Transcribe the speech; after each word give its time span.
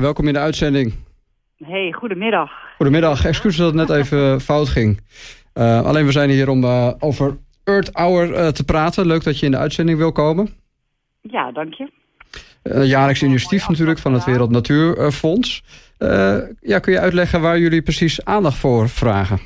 welkom 0.00 0.26
in 0.26 0.32
de 0.32 0.38
uitzending. 0.38 0.94
Hey, 1.56 1.92
goedemiddag. 1.92 2.50
Goedemiddag, 2.76 3.24
excuses 3.24 3.60
dat 3.60 3.74
het 3.74 3.88
net 3.88 3.96
even 4.00 4.40
fout 4.40 4.68
ging. 4.68 5.00
Uh, 5.54 5.84
alleen 5.84 6.06
we 6.06 6.12
zijn 6.12 6.30
hier 6.30 6.48
om 6.48 6.64
uh, 6.64 6.92
over 6.98 7.36
Earth 7.64 7.90
Hour 7.92 8.28
uh, 8.28 8.48
te 8.48 8.64
praten. 8.64 9.06
Leuk 9.06 9.24
dat 9.24 9.38
je 9.38 9.46
in 9.46 9.52
de 9.52 9.58
uitzending 9.58 9.98
wil 9.98 10.12
komen. 10.12 10.48
Ja, 11.20 11.52
dank 11.52 11.74
je. 11.74 11.90
jaarlijks 12.86 13.22
initiatief 13.22 13.68
natuurlijk 13.68 13.98
van 13.98 14.12
het 14.12 14.24
Wereld 14.24 14.50
Natuurfonds. 14.50 15.62
ja, 16.60 16.78
kun 16.78 16.92
je 16.92 17.00
uitleggen 17.00 17.40
waar 17.40 17.58
jullie 17.58 17.82
precies 17.82 18.24
aandacht 18.24 18.56
voor 18.56 18.88
vragen? 18.88 19.38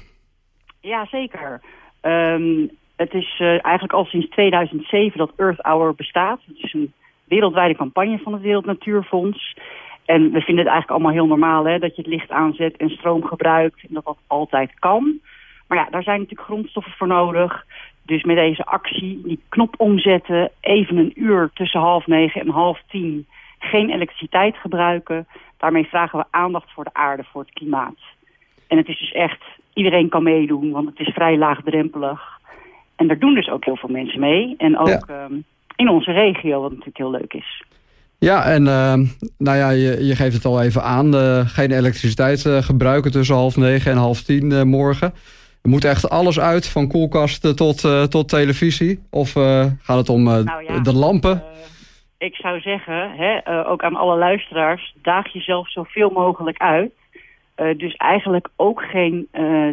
Ja, 0.80 1.06
zeker. 1.10 1.60
Um, 2.02 2.70
het 2.96 3.14
is 3.14 3.36
eigenlijk 3.40 3.92
al 3.92 4.04
sinds 4.04 4.28
2007 4.28 5.18
dat 5.18 5.32
Earth 5.36 5.60
Hour 5.60 5.94
bestaat. 5.94 6.40
Het 6.46 6.56
is 6.58 6.72
een 6.72 6.92
wereldwijde 7.24 7.76
campagne 7.76 8.18
van 8.18 8.32
het 8.32 8.42
Wereld 8.42 8.64
Natuurfonds. 8.64 9.56
En 10.04 10.22
we 10.22 10.40
vinden 10.40 10.64
het 10.64 10.72
eigenlijk 10.72 10.90
allemaal 10.90 11.12
heel 11.12 11.26
normaal 11.26 11.64
hè, 11.64 11.78
dat 11.78 11.96
je 11.96 12.02
het 12.02 12.10
licht 12.10 12.30
aanzet 12.30 12.76
en 12.76 12.90
stroom 12.90 13.24
gebruikt. 13.24 13.80
En 13.88 13.94
dat 13.94 14.04
dat 14.04 14.18
altijd 14.26 14.70
kan. 14.78 15.20
Maar 15.66 15.78
ja, 15.78 15.88
daar 15.90 16.02
zijn 16.02 16.20
natuurlijk 16.20 16.48
grondstoffen 16.48 16.92
voor 16.92 17.06
nodig. 17.06 17.66
Dus 18.02 18.22
met 18.22 18.36
deze 18.36 18.64
actie, 18.64 19.20
die 19.24 19.40
knop 19.48 19.74
omzetten, 19.78 20.50
even 20.60 20.96
een 20.96 21.12
uur 21.14 21.50
tussen 21.54 21.80
half 21.80 22.06
negen 22.06 22.40
en 22.40 22.48
half 22.48 22.80
tien 22.88 23.26
geen 23.58 23.90
elektriciteit 23.90 24.56
gebruiken. 24.56 25.26
Daarmee 25.56 25.84
vragen 25.84 26.18
we 26.18 26.24
aandacht 26.30 26.72
voor 26.72 26.84
de 26.84 26.92
aarde, 26.92 27.24
voor 27.24 27.40
het 27.40 27.52
klimaat. 27.52 27.98
En 28.66 28.76
het 28.76 28.88
is 28.88 28.98
dus 28.98 29.12
echt, 29.12 29.42
iedereen 29.72 30.08
kan 30.08 30.22
meedoen, 30.22 30.70
want 30.70 30.88
het 30.88 30.98
is 30.98 31.14
vrij 31.14 31.36
laagdrempelig. 31.36 32.40
En 32.96 33.06
daar 33.06 33.18
doen 33.18 33.34
dus 33.34 33.48
ook 33.48 33.64
heel 33.64 33.76
veel 33.76 33.88
mensen 33.88 34.20
mee. 34.20 34.54
En 34.58 34.78
ook 34.78 35.06
ehm, 35.06 35.34
in 35.76 35.88
onze 35.88 36.12
regio, 36.12 36.60
wat 36.60 36.70
natuurlijk 36.70 36.98
heel 36.98 37.10
leuk 37.10 37.34
is. 37.34 37.62
Ja, 38.22 38.44
en 38.44 38.62
uh, 38.62 38.94
nou 39.38 39.56
ja, 39.58 39.70
je, 39.70 40.04
je, 40.06 40.16
geeft 40.16 40.34
het 40.34 40.44
al 40.44 40.62
even 40.62 40.82
aan. 40.82 41.14
Uh, 41.14 41.40
geen 41.46 41.70
elektriciteit 41.70 42.44
uh, 42.44 42.56
gebruiken 42.56 43.10
tussen 43.10 43.34
half 43.34 43.56
negen 43.56 43.92
en 43.92 43.98
half 43.98 44.22
tien 44.22 44.50
uh, 44.50 44.62
morgen. 44.62 45.12
Er 45.62 45.70
moet 45.70 45.84
echt 45.84 46.10
alles 46.10 46.40
uit, 46.40 46.68
van 46.68 46.88
koelkasten 46.88 47.56
tot, 47.56 48.10
tot 48.10 48.28
televisie? 48.28 49.00
Of 49.10 49.32
gaat 49.82 49.96
het 49.96 50.08
om 50.08 50.22
nou 50.22 50.64
ja, 50.64 50.78
de 50.80 50.94
lampen? 50.94 51.42
ik 52.18 52.34
zou 52.34 52.60
zeggen, 52.60 53.10
hè, 53.16 53.66
ook 53.66 53.82
aan 53.82 53.96
alle 53.96 54.16
luisteraars... 54.16 54.94
daag 55.02 55.32
jezelf 55.32 55.70
zoveel 55.70 56.10
mogelijk 56.10 56.58
uit. 56.58 56.92
dus 57.76 57.94
eigenlijk 57.94 58.48
ook 58.56 58.82
geen 58.82 59.28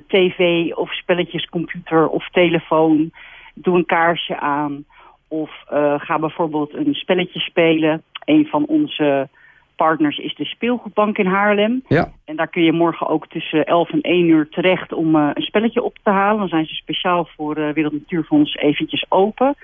tv 0.08 0.72
of 0.74 0.94
spelletjescomputer 0.94 2.08
of 2.08 2.30
telefoon. 2.30 3.12
Doe 3.54 3.78
een 3.78 3.86
kaarsje 3.86 4.40
aan... 4.40 4.86
Of 5.30 5.52
uh, 5.74 5.94
ga 5.98 6.20
bijvoorbeeld 6.20 6.74
een 6.74 6.94
spelletje 6.94 7.40
spelen. 7.40 8.04
Een 8.26 8.46
van 8.46 8.66
onze 8.66 9.30
partners 9.76 10.18
is 10.18 10.36
de 10.36 10.46
Speelgoedbank 10.46 11.18
in 11.18 11.26
Haarlem. 11.26 11.84
Ja. 11.88 12.12
En 12.26 12.36
daar 12.36 12.48
kun 12.48 12.64
je 12.64 12.72
morgen 12.72 13.08
ook 13.08 13.28
tussen 13.28 13.66
11 13.66 13.90
en 13.90 14.02
1 14.02 14.28
uur 14.28 14.50
terecht 14.50 14.94
om 14.94 15.16
uh, 15.16 15.30
een 15.34 15.42
spelletje 15.42 15.84
op 15.84 15.98
te 16.04 16.10
halen. 16.10 16.40
Dan 16.40 16.48
zijn 16.48 16.66
ze 16.66 16.74
speciaal 16.74 17.30
voor 17.36 17.58
uh, 17.58 17.70
Wereld 17.74 17.94
Natuurfonds 17.94 18.56
eventjes 18.56 19.06
open. 19.10 19.56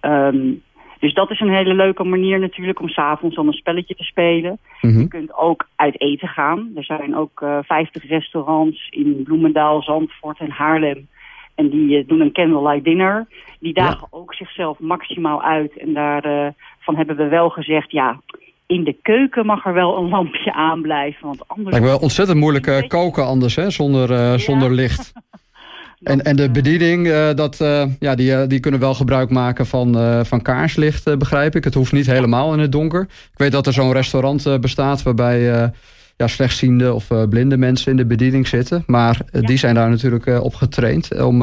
Um, 0.00 0.62
dus 0.98 1.14
dat 1.14 1.30
is 1.30 1.40
een 1.40 1.54
hele 1.54 1.74
leuke 1.74 2.04
manier 2.04 2.38
natuurlijk 2.38 2.80
om 2.80 2.88
s'avonds 2.88 3.36
dan 3.36 3.46
een 3.46 3.52
spelletje 3.52 3.94
te 3.94 4.04
spelen. 4.04 4.58
Mm 4.80 4.90
-hmm. 4.90 5.00
Je 5.00 5.08
kunt 5.08 5.34
ook 5.34 5.68
uit 5.76 6.00
eten 6.00 6.28
gaan. 6.28 6.70
Er 6.74 6.84
zijn 6.84 7.16
ook 7.16 7.40
uh, 7.40 7.58
50 7.62 8.08
restaurants 8.08 8.88
in 8.90 9.22
Bloemendaal, 9.24 9.82
Zandvoort 9.82 10.38
en 10.38 10.50
Haarlem 10.50 11.08
en 11.56 11.68
die 11.68 11.98
uh, 11.98 12.08
doen 12.08 12.20
een 12.20 12.32
candlelight 12.32 12.84
dinner. 12.84 13.26
Die 13.60 13.74
dagen 13.74 14.08
ja. 14.10 14.18
ook 14.18 14.34
zichzelf 14.34 14.78
maximaal 14.78 15.42
uit. 15.42 15.78
En 15.78 15.92
daarvan 15.92 16.54
uh, 16.86 16.96
hebben 16.96 17.16
we 17.16 17.28
wel 17.28 17.48
gezegd, 17.48 17.90
ja, 17.90 18.20
in 18.66 18.84
de 18.84 18.96
keuken 19.02 19.46
mag 19.46 19.66
er 19.66 19.74
wel 19.74 19.96
een 19.96 20.08
lampje 20.08 20.52
aanblijven. 20.52 21.26
Want 21.26 21.48
anders... 21.48 21.70
Lijkt 21.70 21.86
wel 21.86 21.98
ontzettend 21.98 22.38
moeilijk 22.38 22.66
uh, 22.66 22.88
koken 22.88 23.24
anders, 23.24 23.56
hè, 23.56 23.70
zonder, 23.70 24.12
ja. 24.12 24.38
zonder 24.38 24.70
licht. 24.72 25.12
en, 26.02 26.20
en 26.20 26.36
de 26.36 26.50
bediening, 26.50 27.08
dat, 27.34 27.56
ja, 27.98 28.14
die, 28.14 28.46
die 28.46 28.60
kunnen 28.60 28.80
wel 28.80 28.94
gebruik 28.94 29.30
maken 29.30 29.66
van, 29.66 29.94
van 30.24 30.42
kaarslicht, 30.42 31.18
begrijp 31.18 31.54
ik. 31.54 31.64
Het 31.64 31.74
hoeft 31.74 31.92
niet 31.92 32.06
helemaal 32.06 32.52
in 32.52 32.58
het 32.58 32.72
donker. 32.72 33.02
Ik 33.02 33.38
weet 33.38 33.52
dat 33.52 33.66
er 33.66 33.72
zo'n 33.72 33.92
restaurant 33.92 34.60
bestaat 34.60 35.02
waarbij 35.02 35.70
ja, 36.16 36.26
slechtziende 36.26 36.94
of 36.94 37.10
uh, 37.10 37.22
blinde 37.28 37.56
mensen 37.56 37.90
in 37.90 37.96
de 37.96 38.06
bediening 38.06 38.46
zitten. 38.46 38.84
Maar 38.86 39.20
ja. 39.32 39.40
die 39.40 39.56
zijn 39.56 39.74
daar 39.74 39.90
natuurlijk 39.90 40.26
uh, 40.26 40.44
op 40.44 40.54
getraind 40.54 41.22
om 41.22 41.38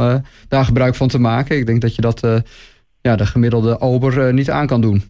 daar 0.47 0.66
gebruik 0.66 0.95
van 0.95 1.07
te 1.07 1.19
maken. 1.19 1.57
Ik 1.57 1.66
denk 1.66 1.81
dat 1.81 1.95
je 1.95 2.01
dat 2.01 2.44
ja, 3.01 3.16
de 3.16 3.25
gemiddelde 3.25 3.79
ober 3.79 4.34
niet 4.34 4.50
aan 4.50 4.67
kan 4.67 4.81
doen. 4.81 5.01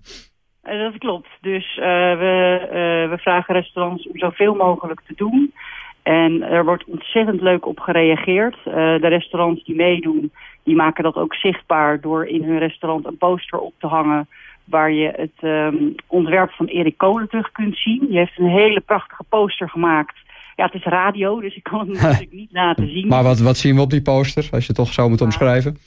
Dat 0.62 0.98
klopt. 0.98 1.28
Dus 1.42 1.76
we, 1.76 3.08
we 3.10 3.18
vragen 3.18 3.56
restaurants 3.56 4.08
om 4.08 4.18
zoveel 4.18 4.56
mogelijk 4.56 5.02
te 5.08 5.14
doen. 5.16 5.54
En 6.04 6.42
er 6.42 6.66
wordt 6.66 6.86
ontzettend 6.86 7.42
leuk 7.42 7.66
op 7.66 7.80
gereageerd. 7.80 8.58
de 8.64 9.08
restaurants 9.08 9.64
die 9.64 9.76
meedoen, 9.76 10.32
die 10.64 10.76
maken 10.76 11.04
dat 11.04 11.16
ook 11.16 11.36
zichtbaar... 11.36 12.02
door 12.02 12.26
in 12.28 12.44
hun 12.44 12.60
restaurant 12.60 13.06
een 13.06 13.18
poster 13.18 13.60
op 13.60 13.74
te 13.78 13.88
hangen 13.88 14.28
waar 14.64 14.92
je 14.92 15.14
het 15.16 15.44
um, 15.44 15.96
ontwerp 16.08 16.52
van 16.52 16.66
Erik 16.66 16.98
Kolen 16.98 17.30
terug 17.30 17.52
kunt 17.52 17.78
zien. 17.78 18.06
Die 18.08 18.18
heeft 18.18 18.40
een 18.40 18.50
hele 18.50 18.80
prachtige 18.80 19.24
poster 19.30 19.70
gemaakt. 19.70 20.16
Ja, 20.56 20.66
het 20.66 20.74
is 20.74 20.84
radio, 20.84 21.40
dus 21.40 21.56
ik 21.56 21.64
kan 21.64 21.80
het 21.80 21.90
natuurlijk 22.02 22.32
niet 22.32 22.52
laten 22.52 22.90
zien. 22.90 23.08
Maar 23.08 23.24
wat, 23.24 23.40
wat 23.40 23.58
zien 23.58 23.76
we 23.76 23.82
op 23.82 23.90
die 23.90 24.02
poster, 24.02 24.48
als 24.52 24.62
je 24.62 24.68
het 24.68 24.76
toch 24.76 24.94
zou 24.94 25.08
moeten 25.08 25.26
omschrijven? 25.26 25.78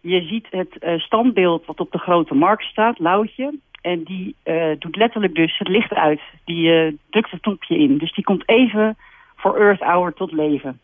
Je 0.00 0.20
ziet 0.22 0.46
het 0.50 0.76
uh, 0.80 0.98
standbeeld 0.98 1.66
wat 1.66 1.80
op 1.80 1.92
de 1.92 1.98
grote 1.98 2.34
markt 2.34 2.64
staat, 2.64 2.98
Loutje. 2.98 3.58
En 3.80 4.02
die 4.02 4.34
uh, 4.44 4.64
doet 4.78 4.96
letterlijk 4.96 5.34
dus 5.34 5.58
het 5.58 5.68
licht 5.68 5.92
uit. 5.92 6.20
Die 6.44 6.66
uh, 6.66 6.92
drukt 7.10 7.30
het 7.30 7.40
knopje 7.40 7.78
in. 7.78 7.98
Dus 7.98 8.14
die 8.14 8.24
komt 8.24 8.48
even 8.48 8.96
voor 9.36 9.56
Earth 9.56 9.80
Hour 9.80 10.12
tot 10.12 10.32
leven. 10.32 10.80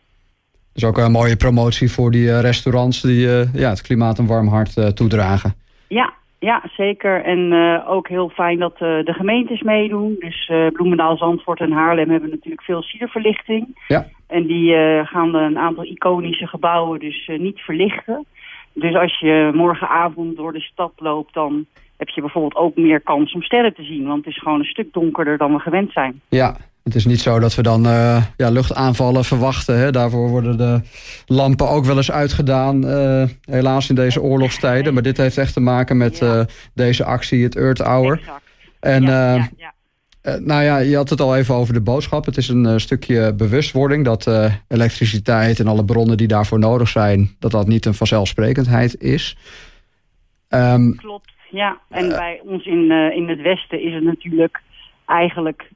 Dus 0.73 0.83
ook 0.83 0.97
een 0.97 1.11
mooie 1.11 1.35
promotie 1.35 1.91
voor 1.91 2.11
die 2.11 2.39
restaurants 2.39 3.01
die 3.01 3.27
ja, 3.53 3.69
het 3.69 3.81
klimaat 3.81 4.17
een 4.17 4.27
warm 4.27 4.47
hart 4.47 4.95
toedragen. 4.95 5.55
Ja, 5.87 6.13
ja, 6.41 6.63
zeker. 6.77 7.23
En 7.23 7.51
uh, 7.51 7.89
ook 7.89 8.07
heel 8.07 8.29
fijn 8.29 8.59
dat 8.59 8.73
uh, 8.73 8.79
de 8.79 9.13
gemeentes 9.13 9.61
meedoen. 9.61 10.15
Dus 10.19 10.49
uh, 10.49 10.67
Bloemendaal, 10.67 11.17
Zandvoort 11.17 11.59
en 11.59 11.71
Haarlem 11.71 12.09
hebben 12.09 12.29
natuurlijk 12.29 12.63
veel 12.63 12.81
sierverlichting. 12.81 13.81
Ja. 13.87 14.07
En 14.27 14.45
die 14.45 14.75
gaan 15.05 15.35
een 15.35 15.57
aantal 15.57 15.83
iconische 15.83 16.47
gebouwen 16.47 16.99
dus 16.99 17.29
niet 17.37 17.59
verlichten. 17.59 18.25
Dus 18.73 18.95
als 18.95 19.19
je 19.19 19.51
morgenavond 19.53 20.37
door 20.37 20.53
de 20.53 20.59
stad 20.59 20.91
loopt, 20.95 21.33
dan 21.33 21.65
heb 21.97 22.09
je 22.09 22.21
bijvoorbeeld 22.21 22.55
ook 22.55 22.75
meer 22.75 23.01
kans 23.01 23.33
om 23.33 23.41
sterren 23.41 23.73
te 23.73 23.83
zien. 23.83 24.07
Want 24.07 24.25
het 24.25 24.33
is 24.33 24.41
gewoon 24.41 24.59
een 24.59 24.65
stuk 24.65 24.93
donkerder 24.93 25.37
dan 25.37 25.53
we 25.53 25.59
gewend 25.59 25.91
zijn. 25.91 26.21
Ja, 26.29 26.57
het 26.83 26.95
is 26.95 27.05
niet 27.05 27.21
zo 27.21 27.39
dat 27.39 27.55
we 27.55 27.61
dan 27.61 27.85
uh, 27.85 28.23
ja, 28.37 28.49
luchtaanvallen 28.49 29.25
verwachten. 29.25 29.77
Hè? 29.77 29.91
Daarvoor 29.91 30.29
worden 30.29 30.57
de 30.57 30.81
lampen 31.25 31.69
ook 31.69 31.85
wel 31.85 31.97
eens 31.97 32.11
uitgedaan. 32.11 32.85
Uh, 32.85 33.23
helaas 33.45 33.89
in 33.89 33.95
deze 33.95 34.21
oorlogstijden. 34.21 34.93
Maar 34.93 35.03
dit 35.03 35.17
heeft 35.17 35.37
echt 35.37 35.53
te 35.53 35.59
maken 35.59 35.97
met 35.97 36.17
ja. 36.17 36.37
uh, 36.37 36.45
deze 36.73 37.03
actie, 37.03 37.43
het 37.43 37.55
Earth 37.55 37.77
Hour. 37.81 38.17
Exact. 38.17 38.43
En 38.79 39.03
ja, 39.03 39.49
nou 40.39 40.63
ja, 40.63 40.77
je 40.77 40.95
had 40.95 41.09
het 41.09 41.21
al 41.21 41.35
even 41.35 41.55
over 41.55 41.73
de 41.73 41.81
boodschap. 41.81 42.25
Het 42.25 42.37
is 42.37 42.47
een 42.47 42.79
stukje 42.79 43.33
bewustwording 43.33 44.05
dat 44.05 44.29
elektriciteit 44.67 45.59
en 45.59 45.67
alle 45.67 45.85
bronnen 45.85 46.17
die 46.17 46.27
daarvoor 46.27 46.59
nodig 46.59 46.87
zijn... 46.87 47.35
dat 47.39 47.51
dat 47.51 47.67
niet 47.67 47.85
een 47.85 47.93
vanzelfsprekendheid 47.93 49.01
is. 49.01 49.37
Um, 50.49 50.95
Klopt, 50.95 51.31
ja. 51.49 51.79
En 51.89 52.09
bij 52.09 52.41
ons 52.43 52.65
in, 52.65 52.91
in 52.91 53.29
het 53.29 53.41
Westen 53.41 53.81
is 53.83 53.93
het 53.93 54.03
natuurlijk 54.03 54.61
eigenlijk 55.05 55.69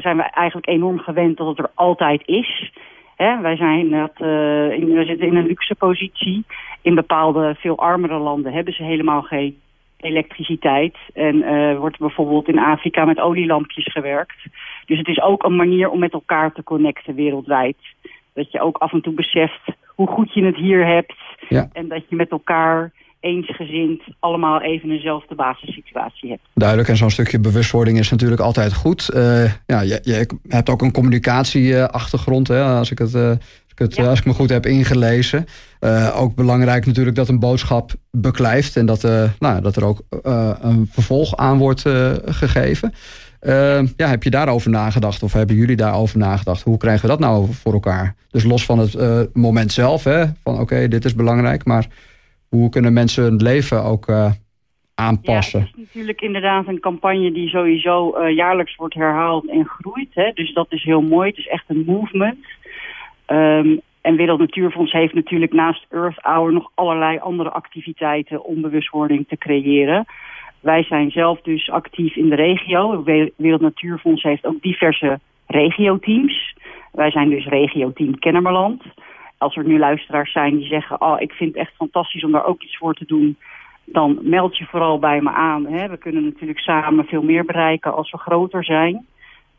zijn 0.00 0.16
we 0.16 0.22
eigenlijk 0.22 0.68
enorm 0.68 0.98
gewend 0.98 1.36
dat 1.36 1.46
het 1.46 1.58
er 1.58 1.70
altijd 1.74 2.22
is. 2.26 2.72
Hè, 3.16 3.40
wij, 3.40 3.56
zijn 3.56 3.90
dat, 3.90 4.12
uh, 4.18 4.70
in, 4.70 4.92
we 4.92 5.04
zitten 5.04 5.26
in 5.26 5.36
een 5.36 5.46
luxe 5.46 5.74
positie. 5.74 6.44
In 6.82 6.94
bepaalde 6.94 7.54
veel 7.58 7.78
armere 7.78 8.18
landen 8.18 8.52
hebben 8.52 8.72
ze 8.72 8.82
helemaal 8.82 9.22
geen 9.22 9.58
elektriciteit. 10.00 10.96
En 11.14 11.34
uh, 11.34 11.78
wordt 11.78 11.98
bijvoorbeeld 11.98 12.48
in 12.48 12.58
Afrika 12.58 13.04
met 13.04 13.20
olielampjes 13.20 13.92
gewerkt. 13.92 14.46
Dus 14.86 14.98
het 14.98 15.08
is 15.08 15.20
ook 15.20 15.44
een 15.44 15.56
manier 15.56 15.90
om 15.90 15.98
met 15.98 16.12
elkaar 16.12 16.52
te 16.52 16.62
connecten 16.62 17.14
wereldwijd. 17.14 17.76
Dat 18.34 18.52
je 18.52 18.60
ook 18.60 18.76
af 18.78 18.92
en 18.92 19.00
toe 19.00 19.12
beseft 19.12 19.62
hoe 19.86 20.06
goed 20.06 20.34
je 20.34 20.44
het 20.44 20.56
hier 20.56 20.86
hebt. 20.86 21.14
Ja. 21.48 21.68
En 21.72 21.88
dat 21.88 22.02
je 22.08 22.16
met 22.16 22.30
elkaar 22.30 22.92
eensgezind 23.20 24.02
allemaal 24.18 24.62
even 24.62 24.90
eenzelfde 24.90 25.34
basissituatie 25.34 26.30
hebt. 26.30 26.42
Duidelijk, 26.54 26.88
en 26.88 26.96
zo'n 26.96 27.10
stukje 27.10 27.38
bewustwording 27.38 27.98
is 27.98 28.10
natuurlijk 28.10 28.40
altijd 28.40 28.74
goed. 28.74 29.10
Uh, 29.14 29.44
ja, 29.66 29.80
je, 29.80 30.00
je, 30.02 30.26
hebt 30.48 30.70
ook 30.70 30.82
een 30.82 30.92
communicatieachtergrond, 30.92 32.48
hè, 32.48 32.62
als, 32.62 32.90
ik 32.90 32.98
het, 32.98 33.14
uh, 33.14 33.28
als, 33.28 33.38
ik 33.68 33.78
het, 33.78 33.96
ja. 33.96 34.08
als 34.08 34.18
ik 34.18 34.24
me 34.24 34.32
goed 34.32 34.50
heb 34.50 34.66
ingelezen. 34.66 35.46
Uh, 35.80 36.20
ook 36.20 36.34
belangrijk 36.34 36.86
natuurlijk 36.86 37.16
dat 37.16 37.28
een 37.28 37.38
boodschap 37.38 37.92
beklijft... 38.10 38.76
en 38.76 38.86
dat, 38.86 39.02
nou, 39.38 39.60
dat 39.60 39.76
er 39.76 39.84
ook 39.84 40.02
een 40.62 40.88
vervolg 40.92 41.36
aan 41.36 41.58
wordt 41.58 41.82
gegeven. 42.24 42.94
ja, 43.96 44.08
heb 44.08 44.22
je 44.22 44.30
daarover 44.30 44.70
nagedacht 44.70 45.22
of 45.22 45.32
hebben 45.32 45.56
jullie 45.56 45.76
daarover 45.76 46.18
nagedacht? 46.18 46.62
Hoe 46.62 46.76
krijgen 46.76 47.02
we 47.02 47.08
dat 47.08 47.18
nou 47.18 47.48
voor 47.52 47.72
elkaar? 47.72 48.14
Dus 48.30 48.44
los 48.44 48.64
van 48.64 48.78
het 48.78 49.28
moment 49.34 49.72
zelf, 49.72 50.04
hè, 50.04 50.24
van 50.42 50.52
oké, 50.52 50.62
okay, 50.62 50.88
dit 50.88 51.04
is 51.04 51.14
belangrijk... 51.14 51.64
maar 51.64 51.86
hoe 52.48 52.68
kunnen 52.68 52.92
mensen 52.92 53.22
hun 53.22 53.36
leven 53.36 53.82
ook 53.82 54.08
uh, 54.08 54.30
aanpassen. 54.94 55.60
Ja, 55.60 55.66
het 55.66 55.76
is 55.76 55.84
natuurlijk 55.84 56.20
inderdaad 56.20 56.66
een 56.66 56.80
campagne 56.80 57.32
die 57.32 57.48
sowieso 57.48 58.28
jaarlijks 58.28 58.76
wordt 58.76 58.94
herhaald 58.94 59.48
en 59.48 59.64
groeit. 59.64 60.14
Hè? 60.14 60.30
Dus 60.32 60.52
dat 60.52 60.66
is 60.68 60.82
heel 60.82 61.02
mooi. 61.02 61.28
Het 61.28 61.38
is 61.38 61.48
echt 61.48 61.64
een 61.68 61.84
movement. 61.86 62.46
Um, 63.26 63.80
en 64.00 64.16
Wereld 64.16 64.38
Natuurfonds 64.38 64.92
heeft 64.92 65.14
natuurlijk 65.14 65.52
naast 65.52 65.86
Earth 65.90 66.18
Hour 66.22 66.52
nog 66.52 66.70
allerlei 66.74 67.18
andere 67.18 67.50
activiteiten 67.50 68.44
om 68.44 68.60
bewustwording 68.60 69.28
te 69.28 69.36
creëren. 69.36 70.04
Wij 70.60 70.82
zijn 70.82 71.10
zelf 71.10 71.40
dus 71.40 71.70
actief 71.70 72.16
in 72.16 72.28
de 72.28 72.34
regio. 72.34 73.02
Wereld 73.36 73.60
Natuurfonds 73.60 74.22
heeft 74.22 74.46
ook 74.46 74.62
diverse 74.62 75.20
regioteams. 75.46 76.56
Wij 76.92 77.10
zijn 77.10 77.28
dus 77.28 77.46
regioteam 77.46 78.18
Kennemerland. 78.18 78.82
Als 79.38 79.56
er 79.56 79.64
nu 79.64 79.78
luisteraars 79.78 80.32
zijn 80.32 80.56
die 80.56 80.66
zeggen... 80.66 81.00
oh, 81.00 81.20
ik 81.20 81.32
vind 81.32 81.54
het 81.54 81.62
echt 81.62 81.74
fantastisch 81.76 82.24
om 82.24 82.32
daar 82.32 82.46
ook 82.46 82.62
iets 82.62 82.76
voor 82.76 82.94
te 82.94 83.04
doen... 83.04 83.36
dan 83.84 84.18
meld 84.22 84.56
je 84.56 84.64
vooral 84.64 84.98
bij 84.98 85.20
me 85.20 85.30
aan. 85.30 85.66
Hè. 85.66 85.88
We 85.88 85.96
kunnen 85.96 86.24
natuurlijk 86.24 86.58
samen 86.58 87.04
veel 87.04 87.22
meer 87.22 87.44
bereiken 87.44 87.94
als 87.94 88.10
we 88.10 88.18
groter 88.18 88.64
zijn. 88.64 89.06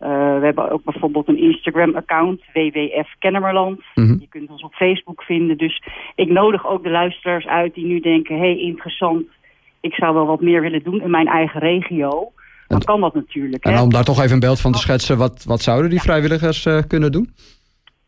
Uh, 0.01 0.07
we 0.39 0.45
hebben 0.45 0.71
ook 0.71 0.83
bijvoorbeeld 0.83 1.27
een 1.27 1.41
Instagram-account, 1.41 2.41
WWF 2.53 3.15
Kennemerland. 3.19 3.81
Mhm. 3.95 4.19
Je 4.19 4.27
kunt 4.29 4.49
ons 4.49 4.63
op 4.63 4.73
Facebook 4.73 5.23
vinden. 5.23 5.57
Dus 5.57 5.83
ik 6.15 6.29
nodig 6.29 6.67
ook 6.67 6.83
de 6.83 6.89
luisteraars 6.89 7.45
uit 7.45 7.73
die 7.73 7.85
nu 7.85 7.99
denken... 7.99 8.35
hé, 8.35 8.41
hey, 8.41 8.59
interessant, 8.59 9.25
ik 9.79 9.93
zou 9.93 10.13
wel 10.13 10.25
wat 10.25 10.41
meer 10.41 10.61
willen 10.61 10.83
doen 10.83 11.01
in 11.01 11.11
mijn 11.11 11.27
eigen 11.27 11.59
regio. 11.59 12.31
Dan 12.67 12.79
kan 12.79 13.01
dat 13.01 13.13
natuurlijk. 13.13 13.65
En 13.65 13.79
om 13.79 13.89
daar 13.89 14.03
toch 14.03 14.19
even 14.19 14.33
een 14.33 14.39
beeld 14.39 14.61
van 14.61 14.71
te 14.71 14.77
schetsen... 14.77 15.17
wat, 15.17 15.43
wat 15.43 15.61
zouden 15.61 15.89
die 15.89 16.01
vrijwilligers 16.01 16.65
uh, 16.65 16.79
kunnen 16.87 17.11
doen? 17.11 17.29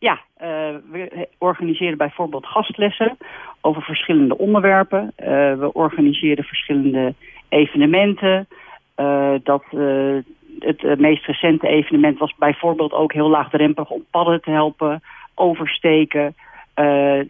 Ja, 0.01 0.13
uh, 0.13 0.47
we 0.91 1.27
organiseren 1.37 1.97
bijvoorbeeld 1.97 2.45
gastlessen 2.45 3.17
over 3.61 3.81
verschillende 3.81 4.37
onderwerpen. 4.37 5.13
we 5.59 5.69
organiseren 5.73 6.43
verschillende 6.43 7.13
evenementen... 7.49 8.47
dat 9.43 9.63
het 10.59 10.99
meest 10.99 11.25
recente 11.25 11.67
evenement 11.67 12.19
was 12.19 12.35
bijvoorbeeld 12.37 12.91
ook 12.91 13.13
heel 13.13 13.29
laagdrempelig 13.29 13.89
om 13.89 14.05
padden 14.11 14.41
te 14.41 14.51
helpen 14.51 15.01
oversteken. 15.35 16.35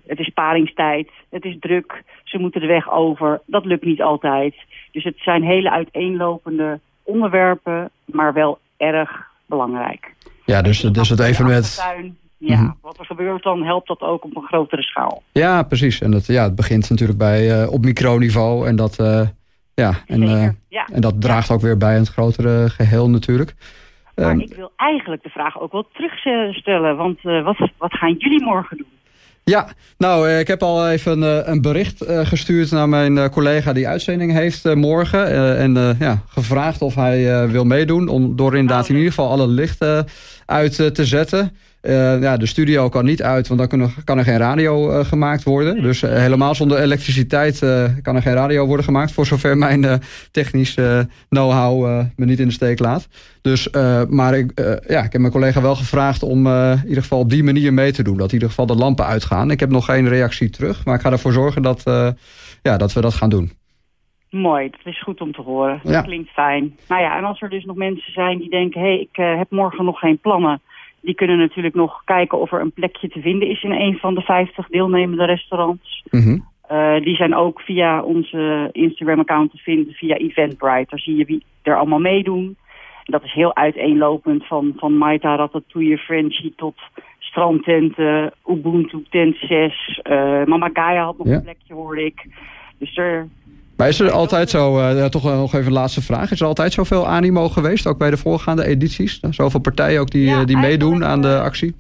Het 0.08 0.20
is 0.20 0.30
paringstijd, 0.30 1.10
het 1.30 1.46
is 1.46 1.56
druk, 1.60 2.04
ze 2.24 2.38
moeten 2.38 2.62
de 2.62 2.68
weg 2.68 2.92
over. 2.92 3.42
Dat 3.46 3.66
lukt 3.66 3.86
niet 3.86 4.02
altijd. 4.02 4.56
Dus 4.92 5.04
het 5.04 5.18
zijn 5.18 5.44
hele 5.44 5.72
uiteenlopende 5.72 6.80
onderwerpen, 7.04 7.90
maar 8.06 8.34
wel 8.34 8.60
erg 8.78 9.30
belangrijk. 9.46 10.14
Ja, 10.46 10.62
dus, 10.62 10.80
dus 10.80 11.10
het 11.10 11.20
evenement... 11.20 11.80
Ja, 12.44 12.56
mm 12.56 12.64
-hmm. 12.64 12.76
wat 12.82 13.00
er 13.00 13.06
gebeurt 13.06 13.44
dan 13.44 13.64
helpt 13.64 13.88
dat 13.88 14.02
ook 14.02 14.24
op 14.24 14.36
een 14.36 14.44
grotere 14.44 14.82
schaal. 14.82 15.24
Ja, 15.32 15.64
precies. 15.64 16.02
En 16.02 16.12
dat, 16.12 16.26
ja, 16.26 16.44
het 16.44 16.56
begint 16.56 16.90
natuurlijk 16.90 17.20
bij, 17.20 17.62
uh, 17.62 17.72
op 17.72 17.86
microniveau 17.86 18.68
en 18.68 18.76
dat... 18.76 19.00
Uh, 19.00 19.22
ja, 19.74 19.94
en, 20.08 20.22
uh, 20.22 20.48
ja. 20.68 20.88
en 20.94 21.02
dat 21.02 21.22
draagt 21.22 21.52
ook 21.52 21.62
weer 21.62 21.78
bij 21.78 21.96
het 21.96 22.08
grotere 22.08 22.70
geheel 22.70 23.10
natuurlijk. 23.10 23.56
Maar 24.16 24.32
um, 24.32 24.40
ik 24.40 24.54
wil 24.56 24.72
eigenlijk 24.76 25.24
de 25.24 25.30
vraag 25.30 25.60
ook 25.60 25.72
wel 25.72 25.88
terugstellen. 25.94 26.98
Want 26.98 27.22
wat, 27.22 27.70
wat 27.78 27.94
gaan 27.94 28.14
jullie 28.14 28.44
morgen 28.44 28.78
doen? 28.78 28.88
Ja, 29.44 29.68
nou, 29.98 30.30
ik 30.30 30.48
heb 30.48 30.62
al 30.62 30.90
even 30.90 31.20
uh, 31.20 31.38
een 31.44 31.62
bericht 31.62 32.06
gestuurd 32.08 32.72
naar 32.72 32.90
mijn 32.90 33.30
collega 33.30 33.74
die 33.74 33.88
uitzending 33.88 34.32
heeft 34.32 34.76
morgen. 34.76 35.58
en 35.58 35.96
ja, 36.00 36.22
gevraagd 36.28 36.82
of 36.82 36.96
hij 36.96 37.48
wil 37.50 37.64
meedoen. 37.64 38.08
Om, 38.08 38.36
door 38.36 38.56
inderdaad 38.56 38.84
oh, 38.84 38.90
in 38.90 38.96
ieder 38.96 39.14
geval 39.14 39.30
alle 39.30 39.48
lichten 39.48 40.08
uit 40.46 40.76
te 40.76 41.06
zetten. 41.06 41.52
Uh, 41.82 42.22
ja, 42.22 42.38
de 42.38 42.46
studio 42.46 42.90
kan 42.90 43.06
niet 43.06 43.24
uit, 43.24 43.48
want 43.48 43.60
dan 43.60 43.70
kan 43.70 43.80
er, 43.80 43.94
kan 44.04 44.18
er 44.18 44.24
geen 44.24 44.38
radio 44.38 44.92
uh, 44.92 45.06
gemaakt 45.06 45.44
worden. 45.44 45.82
Dus 45.82 46.02
uh, 46.02 46.10
helemaal 46.10 46.56
zonder 46.56 46.80
elektriciteit 46.80 47.60
kan 48.02 48.16
er 48.16 48.22
geen 48.22 48.34
radio 48.34 48.66
worden 48.66 48.86
gemaakt. 48.86 49.12
Voor 49.12 49.26
zover 49.26 49.58
mijn 49.58 50.02
technische 50.32 51.08
know-how 51.30 52.06
me 52.16 52.26
niet 52.26 52.40
in 52.40 52.48
de 52.48 52.54
steek 52.54 52.80
laat. 52.80 53.08
Dus, 53.42 53.70
maar 54.10 54.38
ik, 54.38 54.52
ja, 54.88 55.04
ik 55.04 55.12
heb 55.12 55.22
mijn 55.22 55.34
collega 55.34 55.62
wel 55.62 55.76
gevraagd 55.76 56.24
om 56.24 56.48
in 56.48 56.82
ieder 56.88 57.02
geval 57.02 57.20
op 57.20 57.30
die 57.30 57.44
manier 57.44 57.74
mee 57.74 57.92
te 57.92 58.04
doen. 58.04 58.18
Dat 58.18 58.28
in 58.28 58.34
ieder 58.34 58.50
geval 58.50 58.66
de 58.66 58.76
lampen 58.76 59.06
uitgaan. 59.06 59.52
Ik 59.52 59.60
heb 59.60 59.70
nog 59.70 59.86
geen 59.86 60.08
reactie 60.08 60.50
terug, 60.50 60.86
maar 60.86 60.96
ik 60.96 61.02
ga 61.02 61.12
ervoor 61.12 61.34
zorgen 61.34 61.62
dat, 61.62 61.84
ja, 62.62 62.78
dat 62.78 62.94
we 62.94 63.02
dat 63.02 63.14
gaan 63.14 63.30
doen. 63.30 63.52
Mooi, 64.30 64.70
dat 64.70 64.80
is 64.84 65.04
goed 65.04 65.22
om 65.22 65.32
te 65.32 65.42
horen. 65.42 65.80
Dat 65.84 66.04
klinkt 66.04 66.30
fijn. 66.30 66.76
Nou 66.88 67.02
ja, 67.02 67.18
en 67.18 67.24
als 67.24 67.42
er 67.42 67.50
dus 67.50 67.66
nog 67.66 67.76
mensen 67.76 68.14
zijn 68.14 68.38
die 68.38 68.50
denken... 68.50 68.82
hé, 68.82 68.88
hey, 68.88 69.00
ik 69.00 69.38
heb 69.38 69.48
morgen 69.50 69.86
nog 69.86 70.00
geen 70.00 70.20
plannen 70.20 70.62
die 71.02 71.16
kunnen 71.16 71.38
natuurlijk 71.38 71.76
nog 71.76 72.02
kijken 72.06 72.40
of 72.40 72.52
er 72.52 72.62
een 72.62 72.72
plekje 72.72 73.08
te 73.08 73.22
vinden 73.22 73.48
is 73.48 73.64
in 73.64 73.72
een 73.72 73.98
van 73.98 74.16
de 74.16 74.22
50 74.22 74.68
deelnemende 74.68 75.26
restaurants. 75.26 76.04
Mhm. 76.10 76.40
Uh, 76.72 77.02
die 77.02 77.16
zijn 77.16 77.36
ook 77.36 77.62
via 77.62 78.02
onze 78.02 78.70
Instagram-account 78.72 79.52
te 79.52 79.58
vinden, 79.58 79.94
via 79.94 80.16
Eventbrite. 80.16 80.86
Daar 80.90 81.00
zie 81.00 81.16
je 81.16 81.26
wie 81.26 81.44
er 81.62 81.78
allemaal 81.78 82.00
meedoen. 82.00 82.56
En 83.06 83.12
dat 83.12 83.24
is 83.24 83.34
heel 83.34 83.56
uiteenlopend 83.56 84.48
van, 84.48 84.74
van 84.78 84.98
Maita 84.98 85.36
Ratatouille 85.36 85.98
Frenchy 85.98 86.54
tot 86.56 86.76
strandtenten, 87.20 88.34
Ubuntu 88.48 89.04
tent 89.10 89.36
6. 89.36 90.00
Uh, 90.04 90.44
Mama 90.44 90.70
Gaia 90.74 91.04
had 91.04 91.18
nog 91.18 91.28
een 91.28 91.42
plekje, 91.42 91.74
hoorde 91.74 92.06
ik. 92.06 92.26
Dus 92.78 92.98
er, 92.98 93.28
maar 93.82 93.90
is 93.90 94.00
er 94.00 94.12
altijd 94.12 94.50
zo, 94.50 94.78
uh, 94.78 95.06
toch 95.06 95.24
nog 95.24 95.54
even 95.54 95.66
een 95.66 95.72
laatste 95.72 96.02
vraag. 96.02 96.32
Is 96.32 96.42
er 96.42 96.48
altijd 96.48 96.74
zoveel 96.74 97.08
animo 97.08 97.50
geweest, 97.50 97.88
ook 97.88 97.98
bij 97.98 98.10
de 98.10 98.18
voorgaande 98.18 98.66
edities? 98.66 99.20
Zoveel 99.20 99.60
partijen 99.60 100.02
ook 100.02 100.10
die, 100.10 100.26
ja, 100.26 100.46
die 100.46 100.58
meedoen 100.58 101.06
aan 101.06 101.22
de 101.22 101.40
actie? 101.40 101.76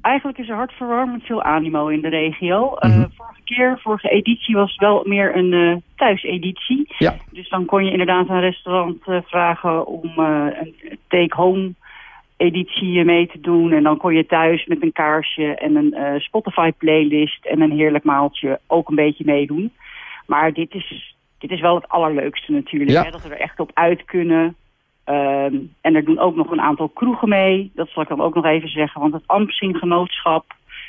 Eigenlijk 0.00 0.38
is 0.38 0.48
er 0.48 0.54
hartverwarmend 0.54 1.22
veel 1.22 1.42
animo 1.42 1.88
in 1.88 2.00
de 2.00 2.08
regio. 2.08 2.76
Mm 2.80 2.90
-hmm. 2.90 3.00
uh, 3.00 3.06
vorige 3.16 3.40
keer, 3.44 3.78
vorige 3.82 4.08
editie 4.08 4.54
was 4.54 4.76
wel 4.76 5.02
meer 5.04 5.36
een 5.36 5.52
uh, 5.52 5.76
thuiseditie. 5.96 6.94
Ja. 6.98 7.14
Dus 7.30 7.48
dan 7.48 7.64
kon 7.64 7.84
je 7.84 7.90
inderdaad 7.90 8.28
een 8.28 8.40
restaurant 8.40 8.98
vragen 9.26 9.86
om 9.86 10.18
een 10.18 10.74
take-home 11.08 11.72
editie 12.36 13.04
mee 13.04 13.26
te 13.26 13.40
doen. 13.40 13.72
En 13.72 13.82
dan 13.82 13.96
kon 13.96 14.14
je 14.14 14.26
thuis 14.26 14.66
met 14.66 14.82
een 14.82 14.92
kaarsje 14.92 15.54
en 15.54 15.76
een 15.76 16.20
Spotify 16.20 16.70
playlist 16.78 17.44
en 17.44 17.60
een 17.60 17.72
heerlijk 17.72 18.04
maaltje 18.04 18.60
ook 18.66 18.88
een 18.88 18.94
beetje 18.94 19.24
meedoen. 19.24 19.72
Maar 20.26 20.52
dit 20.52 20.74
is 20.74 21.12
dit 21.42 21.50
is 21.50 21.60
wel 21.60 21.74
het 21.74 21.88
allerleukste 21.88 22.52
natuurlijk. 22.52 23.04
Hè, 23.04 23.10
dat 23.10 23.22
we 23.22 23.28
er 23.28 23.40
echt 23.40 23.60
op 23.60 23.70
uit 23.74 24.04
kunnen. 24.04 24.56
Um, 25.06 25.72
en 25.80 25.94
er 25.94 26.04
doen 26.04 26.18
ook 26.18 26.36
nog 26.36 26.50
een 26.50 26.60
aantal 26.60 26.88
kroegen 26.88 27.28
mee. 27.28 27.70
Dat 27.74 27.88
zal 27.88 28.02
ik 28.02 28.08
dan 28.08 28.20
ook 28.20 28.34
nog 28.34 28.44
even 28.44 28.68
zeggen. 28.68 29.00
Want 29.00 29.12
het 29.12 29.22
Ampsing 29.26 29.76
Genootschap... 29.76 30.44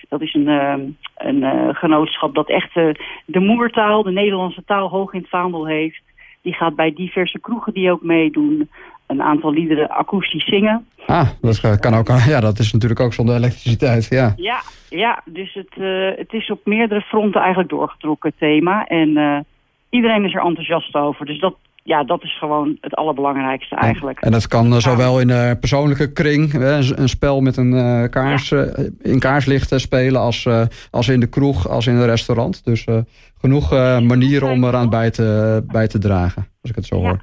dat 0.09 0.21
is 0.21 0.33
een, 0.33 0.47
uh, 0.47 0.73
een 1.15 1.41
uh, 1.41 1.75
genootschap 1.75 2.35
dat 2.35 2.49
echt 2.49 2.75
uh, 2.75 2.93
de 3.25 3.39
moertaal... 3.39 4.03
de 4.03 4.11
Nederlandse 4.11 4.63
taal 4.65 4.89
hoog 4.89 5.13
in 5.13 5.19
het 5.19 5.29
vaandel 5.29 5.67
heeft. 5.67 6.01
Die 6.41 6.53
gaat 6.53 6.75
bij 6.75 6.93
diverse 6.93 7.39
kroegen 7.39 7.73
die 7.73 7.91
ook 7.91 8.03
meedoen... 8.03 8.69
een 9.07 9.21
aantal 9.21 9.51
liederen 9.51 9.89
akoestisch 9.89 10.45
zingen. 10.45 10.87
Ah, 11.05 11.29
dat 11.41 11.79
kan 11.79 11.93
ook. 11.93 12.07
Ja, 12.33 12.39
dat 12.39 12.59
is 12.59 12.73
natuurlijk 12.73 12.99
ook 13.01 13.13
zonder 13.13 13.35
elektriciteit, 13.35 14.07
ja. 14.09 14.33
Ja, 14.35 14.61
ja 14.89 15.21
dus 15.25 15.53
het, 15.53 15.75
het 16.17 16.33
is 16.33 16.49
op 16.49 16.59
meerdere 16.63 17.01
fronten 17.01 17.41
eigenlijk 17.41 17.69
doorgetrokken 17.69 18.33
thema. 18.37 18.85
En 18.85 19.45
iedereen 19.93 20.25
is 20.25 20.33
er 20.33 20.45
enthousiast 20.45 20.95
over. 20.95 21.25
Dus 21.25 21.39
dat, 21.39 21.55
ja, 21.83 22.03
dat 22.03 22.23
is 22.23 22.37
gewoon 22.37 22.77
het 22.81 22.95
allerbelangrijkste 22.95 23.75
eigenlijk. 23.75 24.19
En 24.19 24.31
dat 24.31 24.47
kan 24.47 24.81
zowel 24.81 25.19
in 25.19 25.29
een 25.29 25.59
persoonlijke 25.59 26.11
kring, 26.11 26.53
een 26.53 27.09
spel 27.09 27.41
met 27.41 27.57
een 27.57 27.73
uh, 27.73 28.03
kaars, 28.09 28.49
ja. 28.49 28.65
in 29.01 29.19
kaarslicht 29.19 29.73
spelen, 29.75 30.21
als, 30.21 30.47
als 30.91 31.07
in 31.07 31.19
de 31.19 31.27
kroeg, 31.27 31.69
als 31.69 31.87
in 31.87 31.95
een 31.95 32.05
restaurant. 32.05 32.65
Dus 32.65 32.85
genoeg 33.39 33.71
manieren 34.01 34.49
om 34.49 34.63
eraan 34.63 34.89
bij 34.89 35.11
te, 35.11 35.63
bij 35.67 35.87
te 35.87 35.99
dragen, 35.99 36.47
als 36.61 36.69
ik 36.69 36.75
het 36.75 36.85
zo 36.85 36.95
hoor. 36.95 37.21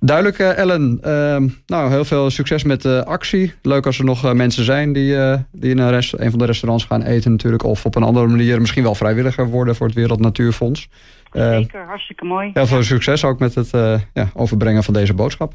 Duidelijk, 0.00 0.38
Ellen. 0.38 0.98
Ehm, 1.02 1.48
nou, 1.66 1.90
heel 1.90 2.04
veel 2.04 2.30
succes 2.30 2.64
met 2.64 2.82
de 2.82 3.04
actie. 3.04 3.52
Leuk 3.62 3.86
als 3.86 3.98
er 3.98 4.04
nog 4.04 4.34
mensen 4.34 4.64
zijn 4.64 4.92
die, 4.92 5.16
die 5.52 5.70
in 5.70 5.78
een, 5.78 5.90
rest, 5.90 6.12
een 6.12 6.30
van 6.30 6.38
de 6.38 6.44
restaurants 6.44 6.84
gaan 6.84 7.02
eten 7.02 7.30
natuurlijk. 7.30 7.64
Of 7.64 7.84
op 7.84 7.94
een 7.94 8.02
andere 8.02 8.26
manier 8.26 8.60
misschien 8.60 8.82
wel 8.82 8.94
vrijwilliger 8.94 9.46
worden 9.46 9.74
voor 9.74 9.86
het 9.86 9.96
Wereld 9.96 10.20
Natuurfonds. 10.20 10.88
Eh, 11.32 11.50
Zeker, 11.50 11.84
hartstikke 11.84 12.24
mooi. 12.24 12.50
Heel 12.52 12.66
veel 12.66 12.82
succes 12.82 13.24
ook 13.24 13.38
met 13.38 13.54
het 13.54 13.70
ja, 14.12 14.30
overbrengen 14.34 14.82
van 14.82 14.94
deze 14.94 15.14
boodschap. 15.14 15.52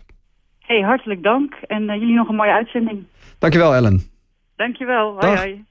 Hey, 0.60 0.82
hartelijk 0.82 1.24
dank 1.24 1.54
en 1.68 1.86
jullie 1.86 2.16
nog 2.16 2.30
een 2.30 2.36
mooie 2.36 2.54
uitzending. 2.54 3.04
Dankjewel 3.40 3.76
Ellen. 3.76 4.02
Dankjewel, 4.56 5.16
hoi 5.20 5.38
hoi. 5.38 5.64